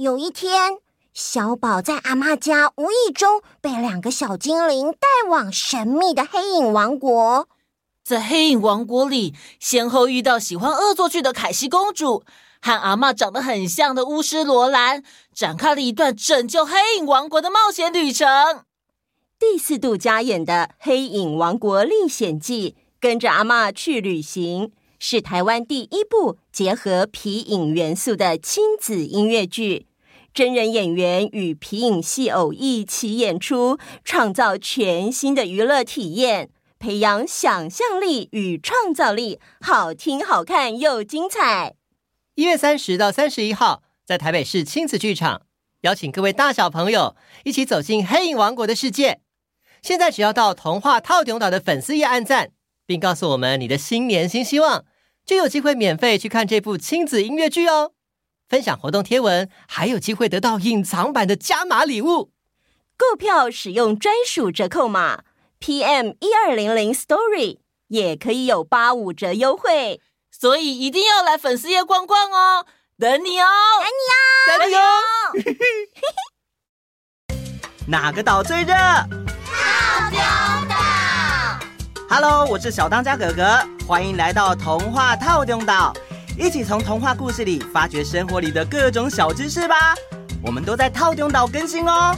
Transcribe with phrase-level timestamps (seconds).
[0.00, 0.78] 有一天，
[1.12, 7.46] 小宝在阿妈家无意中被两个小精灵带往神秘的黑影王国。
[8.02, 12.24] 在黑影王国里，先后遇到喜欢恶作剧的凯西公主
[12.62, 18.26] 和阿嬷长得很像的巫师罗兰，展开了一段拯救黑影王国的冒险旅程。
[19.38, 29.88] 第四度加演的《黑影王国历险记》，跟着阿嬷去旅行，是台湾第一部结合皮影元素的亲子音乐剧。
[30.32, 41.74] 真人演员与皮影戏偶一起演出，创造全新的娱乐体验，培养想象力与创造力，好听、好看又精彩。
[42.36, 45.42] 一月三十到三十一号，在台北市亲子剧场，
[45.82, 49.20] 邀请各位大小朋友一起走进黑影王国的世界。
[49.82, 52.52] 现在只要到童话透中岛的粉丝页按赞，
[52.86, 54.84] 并告诉我们你的新年新希望，
[55.26, 57.92] 就有机会免费去看这部亲子音乐剧哦。
[58.50, 62.32] 分享活动贴文，还有机会得到隐藏版的加码礼物。
[62.96, 65.22] 购票使用专属折扣码
[65.60, 70.00] PM 一二零零 Story，也可以有八五折优惠。
[70.32, 72.66] 所以一定要来粉丝页逛逛哦，
[72.98, 73.46] 等你哦，
[74.48, 74.82] 等你哦，
[75.38, 75.86] 等你哦。
[77.86, 78.74] 哪个岛最热？
[79.46, 80.18] 透中
[80.68, 80.74] 岛。
[82.08, 85.94] Hello，我是小当家哥哥，欢迎来到童话透中岛。
[86.42, 89.94] 一起从童话故事里发掘生活里的各种小知识吧！
[90.42, 92.16] 我们都在透中岛更新哦。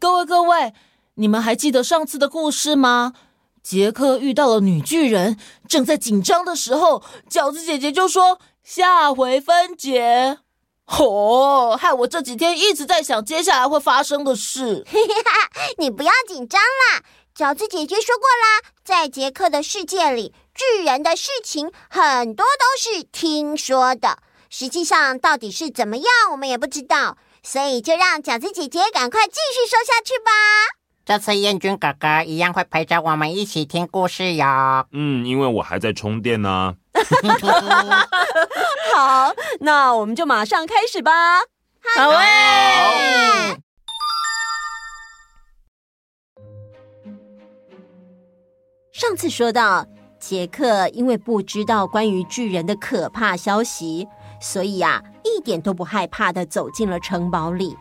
[0.00, 0.72] 各位各位，
[1.16, 3.12] 你们还记得上次的故事吗？
[3.62, 5.36] 杰克遇到了女巨人，
[5.68, 10.38] 正在紧张的时候，饺子姐姐就说：“下回分解。”
[10.86, 14.84] 哦，害我这几天一直在想接下来会发生的事。
[15.78, 17.02] 你不要紧张啦，
[17.36, 30.30] 饺子姐姐说过啦，在杰克的世界里，巨人的事情很多都是听说的，实际上到底是怎么样，我们也不知道，所以就让饺子姐姐赶快继续说下去吧。
[31.04, 34.86] 这次燕君哥哥一样会陪着我们一起听故事哟。
[34.90, 36.74] 嗯，因为我还在充电呢。
[38.94, 41.40] 好，那我们就马上开始吧。
[41.96, 42.12] 好。
[48.92, 49.86] 上次说到，
[50.18, 54.08] 杰克因为不知道关于巨人的可怕消息，
[54.40, 57.76] 所以呀、啊，一点都不害怕的走进了城堡里。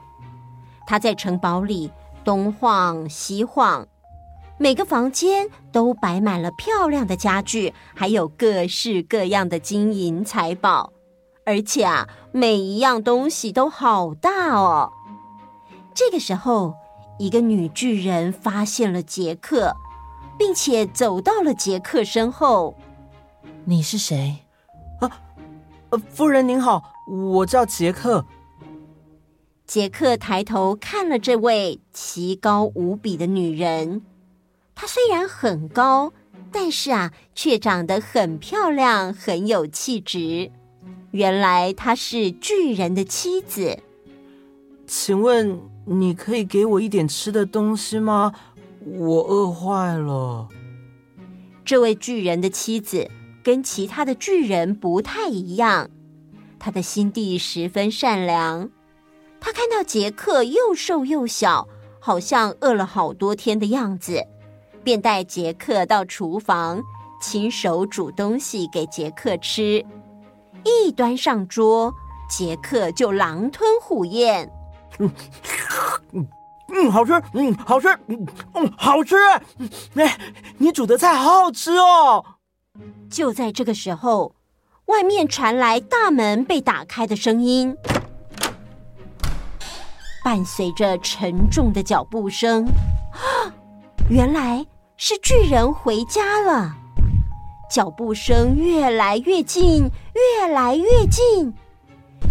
[0.86, 1.92] 他在城堡里。
[2.24, 3.88] 东晃西晃，
[4.58, 10.94] 每个房间都摆满了漂亮的家具，还有各式各样的金银财宝，
[11.46, 14.94] 而且啊，每一样东西都好大哦。
[15.94, 16.74] 这个时候，
[17.20, 19.76] 一个女巨人发现了杰克，
[20.40, 22.76] 并且走到了杰克身后。
[23.66, 24.38] 你是谁？
[25.02, 25.12] 啊，
[26.10, 28.26] 夫人您好，我叫杰克。
[29.68, 34.04] 杰克抬头看了这位奇高无比的女人，
[34.76, 36.12] 她虽然很高，
[36.52, 40.52] 但是啊，却长得很漂亮，很有气质。
[41.12, 43.80] 原来她是巨人的妻子。
[44.86, 48.34] 请问你可以给我一点吃的东西吗？
[48.86, 50.48] 我饿坏了。
[51.64, 53.10] 这位巨人的妻子
[53.42, 55.90] 跟其他的巨人不太一样，
[56.60, 58.70] 他的心地十分善良。
[59.40, 61.68] 他看到杰克又瘦又小，
[62.00, 64.22] 好像饿了好多天的样子，
[64.86, 66.82] 便带杰克到厨房，
[67.20, 69.84] 亲手煮东西给杰克吃。
[70.64, 71.92] 一端上桌，
[72.30, 74.48] 杰克就狼吞虎咽。
[75.00, 75.12] 嗯
[76.14, 76.28] 嗯
[76.70, 79.16] 嗯，好吃，嗯，好吃，嗯嗯，好吃。
[79.96, 80.18] 哎，
[80.60, 82.24] 你煮的菜好好吃哦。
[83.10, 84.36] 就在这个时候，
[84.86, 87.76] 外面传来大门被打开的声音。
[90.24, 92.66] 伴随着沉重的脚步声，
[94.10, 94.66] 原来
[94.98, 96.76] 是巨人回家了。
[97.70, 101.54] 脚步声越来越近，越来越近，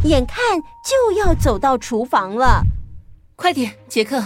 [0.05, 2.63] 眼看就要走到厨房了。
[3.37, 4.23] 快点，杰克，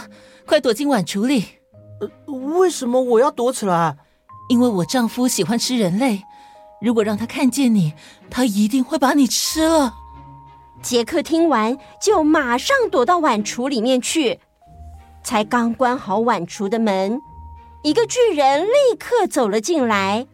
[0.47, 1.45] 快躲进碗橱里。
[2.01, 3.97] 呃，为什么我要躲起来？
[4.49, 6.23] 因为我丈夫喜欢吃人类，
[6.81, 7.95] 如果让他看见你，
[8.31, 9.95] 他一定会把你吃了。
[10.81, 14.39] 杰克听完，就马上躲到碗橱里面去。
[15.25, 17.21] 才刚关好碗橱的门，
[17.83, 20.27] 一个巨人立刻走了进来。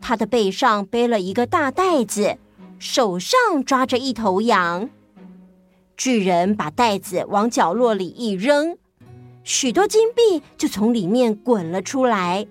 [0.00, 2.38] 他的背上背了一个大袋子，
[2.78, 4.88] 手上抓着一头羊。
[5.96, 8.78] 巨人把袋子往角落里一扔，
[9.42, 12.46] 许多金币就从里面滚了出来。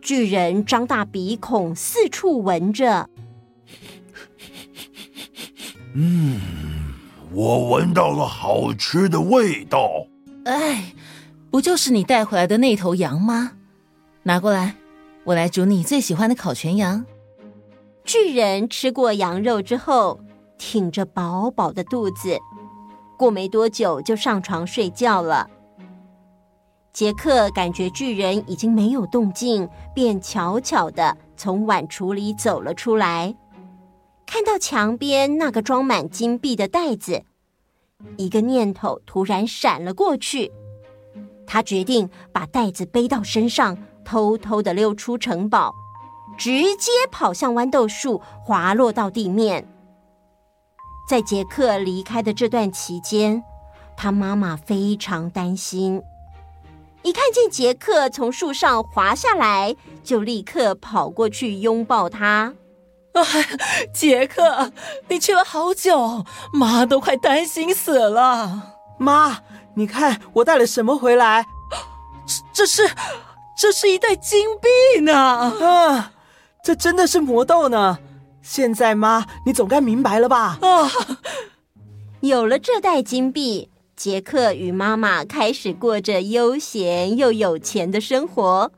[0.00, 3.10] 巨人张大鼻孔，四处闻着。
[5.94, 6.40] 嗯，
[7.32, 10.06] 我闻到了好吃的味道。
[10.46, 10.94] 哎，
[11.50, 13.52] 不就是你带回来的那头羊吗？
[14.22, 14.76] 拿过来，
[15.24, 17.04] 我来煮你最喜欢的烤全羊。
[18.04, 20.20] 巨人吃过羊肉之后，
[20.58, 22.38] 挺着饱饱的肚子，
[23.18, 25.48] 过没多久就上床睡觉了。
[26.92, 33.34] 杰克感觉巨人已经没有动静，便悄悄的从碗橱里走了出来。
[34.26, 37.22] 看到墙边那个装满金币的袋子，
[38.16, 40.52] 一个念头突然闪了过去。
[41.52, 45.74] 他决定把袋子背到身上，偷偷的溜出城堡，
[46.38, 49.66] 直接跑向豌豆树，滑落到地面。
[51.08, 53.42] 在杰克离开的这段期间，
[53.96, 56.00] 他妈妈非常担心。
[57.02, 59.74] 一看见杰克从树上滑下来，
[60.04, 62.54] 就立刻跑过去拥抱他。
[63.12, 63.22] 啊，
[63.92, 64.70] 杰克，
[65.08, 68.76] 你去了好久，妈都快担心死了。
[68.98, 69.40] 妈，
[69.74, 71.46] 你看我带了什么回来？
[72.26, 72.90] 这，这是，
[73.56, 75.14] 这是一袋金币呢。
[75.14, 76.12] 啊，
[76.62, 77.98] 这真的是魔豆呢。
[78.42, 80.58] 现在妈，你总该明白了吧？
[80.60, 80.90] 啊，
[82.20, 88.72] 有了这袋金币，杰克与妈妈开始过着悠闲又有钱的生活。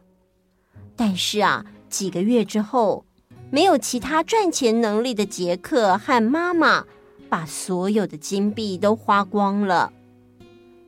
[0.96, 3.04] 但是啊，几个月之后，
[3.50, 6.84] 没有其他赚钱能力的杰克和妈妈
[7.28, 9.92] 把所有的金币都花光了。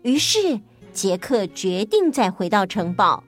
[0.04, 0.60] 于是，
[0.92, 3.24] 杰克决定再回到城堡。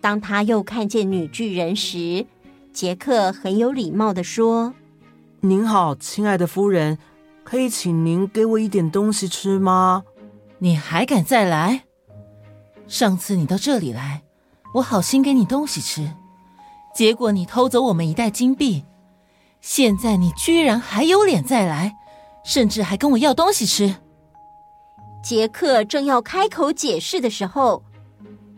[0.00, 2.24] 当他又看见女巨人时，
[2.72, 4.74] 杰克很有礼貌的说
[5.42, 6.98] ：“您好，亲爱的夫人，
[7.42, 10.04] 可以请您给我一点东西吃吗？
[10.58, 11.82] 你还敢再来？
[12.86, 14.22] 上次你到这里来，
[14.74, 16.12] 我好心给你东西吃。”
[16.94, 18.84] 结果你偷走我们一袋金币，
[19.60, 21.96] 现在你居然还有脸再来，
[22.44, 23.96] 甚至还跟我要东西吃。
[25.22, 27.84] 杰克正要开口解释的时候，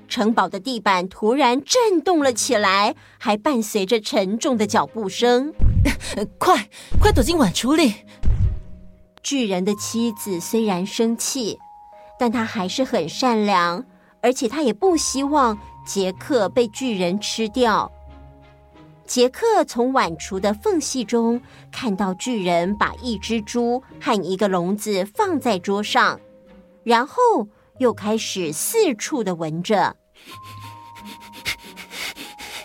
[0.09, 5.53] 城堡的地板突然震动了起来，还伴随着沉重的脚步声。
[6.39, 6.69] 快，
[6.99, 7.93] 快躲进碗橱里！
[9.23, 11.59] 巨人的妻子虽然生气，
[12.19, 13.85] 但她还是很善良，
[14.23, 17.93] 而且她也不希望杰克被巨人吃掉。
[19.07, 21.39] 杰克从碗橱的缝隙中
[21.71, 26.19] 看到巨人把一只猪和一个笼子放在桌上，
[26.85, 27.49] 然后
[27.79, 29.97] 又开始四处的闻着。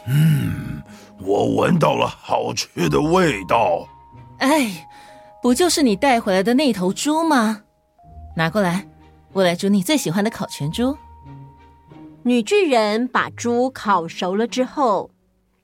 [0.07, 0.83] 嗯，
[1.19, 3.87] 我闻到了好吃的味道。
[4.39, 4.87] 哎，
[5.41, 7.63] 不就是你带回来的那头猪吗？
[8.35, 8.87] 拿过来，
[9.33, 10.97] 我来煮你最喜欢的烤全猪。
[12.23, 15.09] 女巨人把猪烤熟了之后。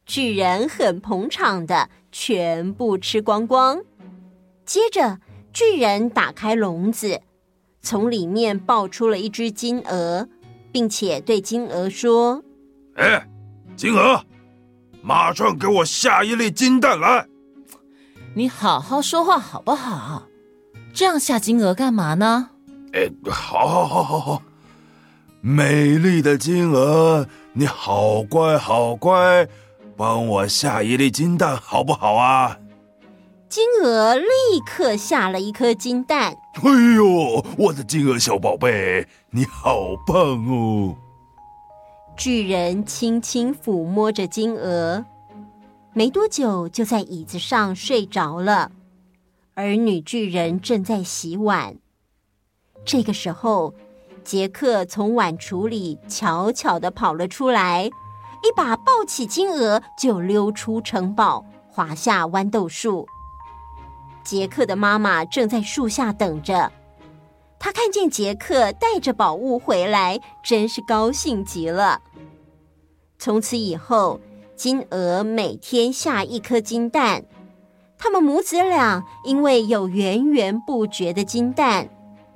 [0.07, 3.81] 巨人很捧场的全部吃光光，
[4.63, 5.19] 接着
[5.52, 7.19] 巨人打开笼子，
[7.86, 10.28] 从里面抱出了一只金鹅，
[10.72, 12.44] 并且对金鹅说
[12.98, 13.30] ：“哎，
[13.78, 14.26] 金鹅，
[15.04, 17.28] 马上给我下一粒金蛋来！
[18.34, 20.24] 你好好说话好不好？
[20.96, 22.50] 这样下金鹅干嘛呢？”
[22.92, 24.42] 哎，好，好，好，好，好，
[25.42, 29.48] 美丽的金鹅，你好乖，好乖。
[29.96, 32.57] 帮我下一粒金蛋好不好啊？
[33.56, 34.26] 金鹅立
[34.66, 36.35] 刻下了一颗金蛋。
[36.56, 40.97] 哎呦，我的金鹅小宝贝，你好棒哦！
[42.18, 45.06] 巨人轻轻抚摸着金鹅，
[45.94, 48.74] 没多久就在椅子上睡着了。
[49.54, 51.78] 而女巨人正在洗碗。
[52.83, 53.74] 这个时候，
[54.26, 57.85] 杰克从碗橱里悄悄地跑了出来。
[57.85, 63.07] 一把抱起金鹅，就溜出城堡，滑下豌豆树。
[64.26, 66.72] 杰克的妈妈正在树下等着，
[67.60, 72.02] 他看见杰克带着宝物回来，真是高兴极了。
[73.20, 74.20] 从此以后，
[74.56, 77.24] 金鹅每天下一颗金蛋，
[77.98, 81.88] 他们母子俩因为有源源不绝的金蛋，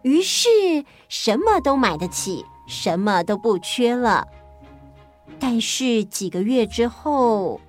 [0.04, 0.48] 于是
[1.10, 4.28] 什么都买得起，什么都不缺了。
[5.40, 7.60] 但是几个月之后，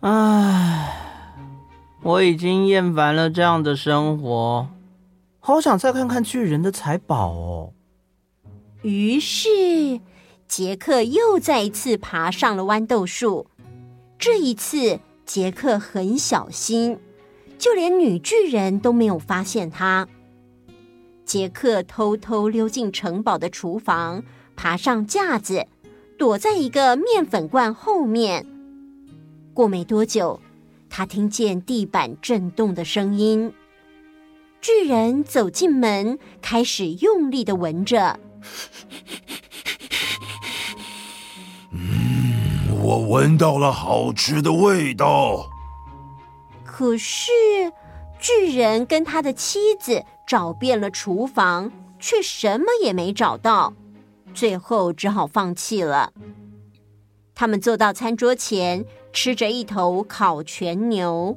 [0.00, 1.05] 唉，
[2.06, 4.68] 我已经厌烦了这样的生活，
[5.40, 7.72] 好想再看看巨人的财宝哦。
[8.82, 10.00] 于是，
[10.46, 13.48] 杰克又再一次爬上了豌豆树。
[14.20, 16.96] 这一次，杰克很小心，
[17.58, 20.06] 就连女巨人都没有发现他。
[21.24, 24.22] 杰克偷偷溜进城堡的厨房，
[24.54, 25.66] 爬上架子。
[26.16, 28.46] 躲在一个面粉罐后面。
[29.52, 30.40] 过没多久，
[30.96, 33.52] 他听见地板震动的声音。
[34.62, 38.18] 巨人走进门，开始用力的闻着。
[41.70, 45.50] 嗯，我闻到了好吃的味道。
[46.64, 47.30] 可是，
[48.18, 53.74] 巨人跟他的妻子找遍了厨房，却什么也没找到，
[54.32, 56.14] 最后只好放弃了。
[57.34, 61.34] 他们坐到餐桌前，吃着一头烤全牛，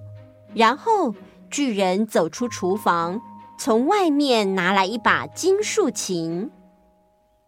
[0.54, 1.16] 然后
[1.50, 3.22] 巨人走出厨房，
[3.58, 6.52] 从外面拿来一把金竖琴。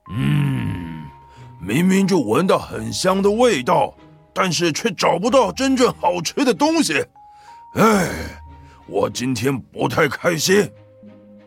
[0.09, 1.03] 嗯，
[1.59, 3.93] 明明就闻到很香的味道，
[4.31, 6.93] 但是却找不到真正好吃的东西。
[7.75, 8.09] 哎，
[8.87, 10.71] 我今天不太开心。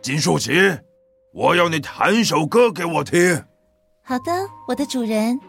[0.02, 0.78] 金竖琴，
[1.32, 3.42] 我要你弹一首歌给我听。
[4.02, 4.30] 好的，
[4.68, 5.40] 我的主人。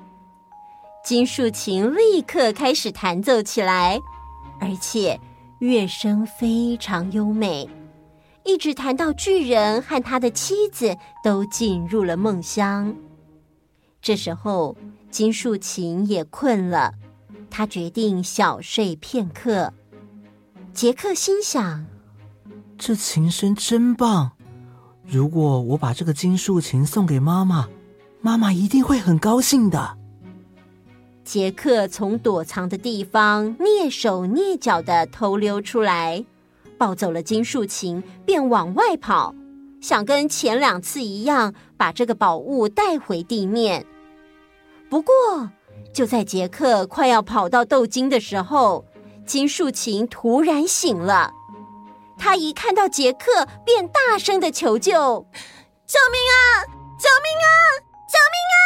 [1.05, 4.01] 金竖琴立刻开始弹奏起来，
[4.59, 5.19] 而且
[5.59, 7.69] 乐声非常优美，
[8.43, 12.91] 一直弹到巨人和他的妻子都进入了梦乡。
[14.01, 14.75] 这时候，
[15.11, 16.91] 金竖琴也困了，
[17.51, 19.71] 他决定小睡片刻。
[20.73, 21.85] 杰克心想：
[22.79, 24.31] 这琴声真棒，
[25.05, 27.69] 如果我把这个金竖琴送给妈妈，
[28.21, 29.99] 妈妈一定会很高兴的。
[31.25, 36.23] 杰克从躲藏的地方蹑手蹑脚的偷溜出来，
[36.77, 39.33] 抱走了金树琴，便往外跑，
[39.81, 43.83] 想跟前两次一样把这个宝物带回地面。
[44.87, 45.49] 不过，
[45.91, 48.85] 就在杰克快要跑到豆金的时候，
[49.25, 51.33] 金树琴突然醒了。
[52.19, 54.91] 他一看到杰克，便大声的求救
[55.87, 56.69] ：“救命啊！
[56.99, 57.49] 救命啊！
[58.07, 58.57] 救命啊！”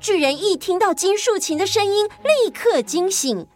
[0.00, 3.46] 巨人一听到金竖琴的声音，立刻惊醒，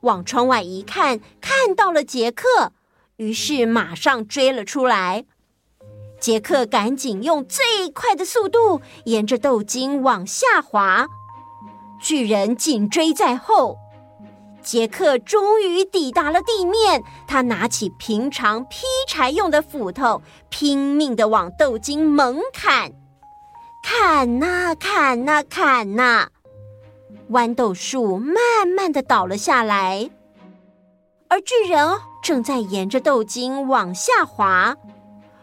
[0.00, 2.72] 往窗外一看，看到了杰克，
[3.16, 5.24] 于是马上追了出来。
[6.20, 11.06] 杰克赶紧用最快的速度沿着豆茎往下滑，
[12.00, 13.76] 巨人紧追在后。
[14.60, 18.78] 杰克终于抵达了地面，他拿起平常劈
[19.08, 22.92] 柴用的斧头，拼命地往豆茎猛砍。
[23.82, 26.28] 砍呐砍呐砍呐，
[27.30, 28.36] 豌豆树慢
[28.76, 30.08] 慢的倒了下来，
[31.28, 34.76] 而巨人正在沿着豆茎往下滑，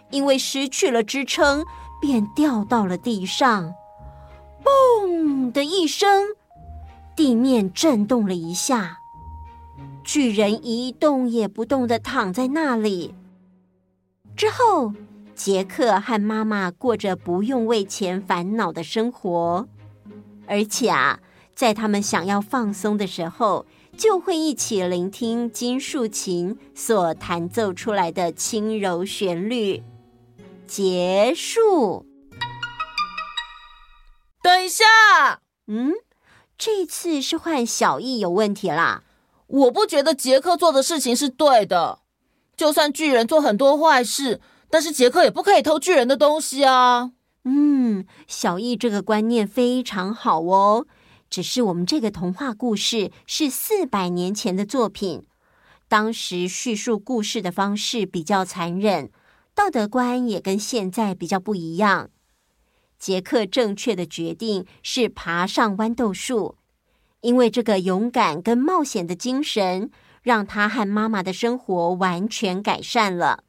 [0.09, 1.65] 因为失去了支撑，
[2.01, 3.73] 便掉到了地上。
[4.63, 6.27] 嘣的一声，
[7.15, 8.99] 地面震动了一下，
[10.03, 13.13] 巨人一动也不动的躺在那里。
[14.35, 14.93] 之后。
[15.39, 19.65] 杰克和妈妈过着不用为钱烦恼的生活，
[20.45, 21.21] 而且啊，
[21.55, 23.65] 在他们想要放松的时候，
[23.97, 29.81] 就会一起聆听金竖琴所弹奏出来的轻柔旋律。
[30.67, 32.05] 结束。
[34.43, 34.83] 等一下，
[35.67, 35.93] 嗯，
[36.57, 39.03] 这次是换小艺有问题啦。
[39.47, 41.99] 我不觉得杰克做的事情是对的，
[42.57, 44.41] 就算巨人做很多坏事。
[44.69, 47.11] 但是杰克也不可以偷巨人的东西啊！
[47.43, 50.85] 嗯，小艺这个观念非常好哦。
[51.29, 55.25] 只是我们这个童话故事是四百年前的作品，
[55.87, 59.11] 当时叙述故事的方式比较残忍，
[59.55, 62.09] 道德观也跟现在比较不一样。
[62.97, 66.57] 杰克正确的决定是爬上豌豆树，
[67.21, 69.89] 因为这个勇敢跟冒险的精神，
[70.21, 73.45] 让他和妈妈的生活完全改善了。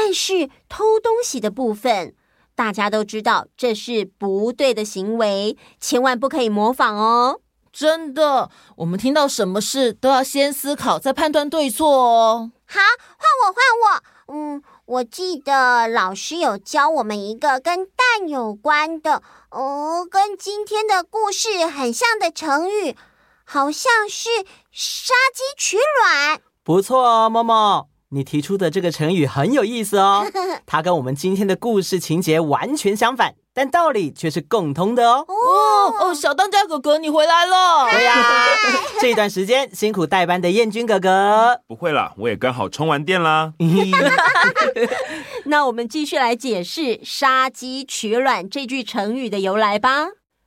[0.00, 2.14] 但是偷东西的部分，
[2.54, 7.40] 大家都知道这是不对的行为，千万不可以模仿哦。
[7.72, 12.52] 真的，我们听到什么事都要先思考再判断对错哦。
[12.64, 14.32] 好，换我，换我。
[14.32, 22.96] 嗯，我记得老师有教我们一个跟蛋有关的，哦，跟今天的故事很像的成语，
[23.44, 24.28] 好像是
[24.70, 26.40] 杀鸡取卵。
[26.62, 27.87] 不错哦，默默。
[28.10, 30.24] 你提出的这个成语很有意思哦，
[30.64, 35.26] 它跟我们今天的故事情节完全相反，但道理却是共通的哦。
[35.28, 37.90] 哦哦，小当家哥哥，你回来了！
[37.90, 38.46] 对呀，
[38.98, 41.60] 这段时间辛苦代班的燕君哥哥。
[41.66, 43.52] 不会啦，我也刚好充完电啦。
[45.44, 50.06] 那我们继续来解释“杀鸡取卵”这句成语的由来吧。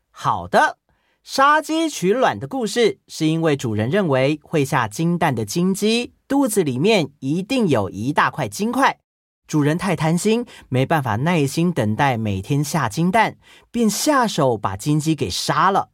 [0.10, 0.78] 好的
[1.24, 6.14] ，“杀鸡取卵”的故事是因为主人认为会下金蛋的金鸡。
[6.32, 9.00] 肚子里面一定有一大块金块，
[9.48, 13.36] 主人太贪心，没办法耐心等待每天下金蛋，
[13.70, 15.90] 便下手把金鸡给杀了。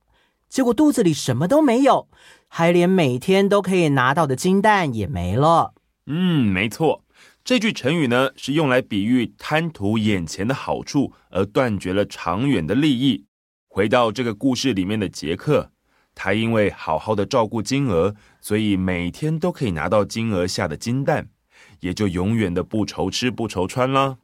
[0.47, 2.07] 结果肚子里什么都没有，
[2.47, 5.73] 还连每天都可以拿到的金蛋也没了。
[6.05, 7.03] 嗯，没错，
[7.43, 13.25] 这句成语呢是用来比喻贪图眼前的好处而断绝了长远的利益。
[13.67, 15.71] 回到这个故事里面的杰克，
[16.19, 21.29] 他因为好好的照顾金鹅，所以每天都可以拿到金鹅下的金蛋，
[21.81, 24.17] 也就永远的不愁吃不愁穿了。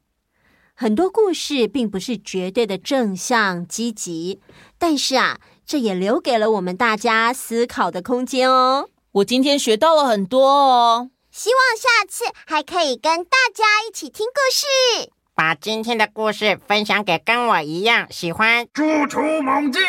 [0.74, 4.42] 很多故事并不是绝对的正向积极，
[4.80, 8.90] 但是啊，这也留给了我们大家思考的空间哦。
[9.12, 19.80] 我今天学到了很多哦，希望下次还可以跟大家一起听故事，把今天的故事分享给跟我一样喜欢猪出猛记、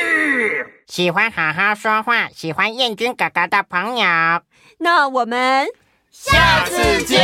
[0.86, 4.06] 喜欢好好说话、喜欢燕军哥哥的朋友。
[4.78, 5.66] 那我们
[6.10, 7.20] 下次见，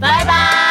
[0.00, 0.61] 拜拜。